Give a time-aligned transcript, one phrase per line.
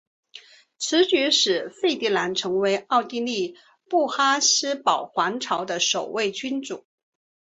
[0.79, 3.53] 此举使费迪南成为了奥地利
[4.09, 6.85] 哈布斯堡皇朝的首位君主。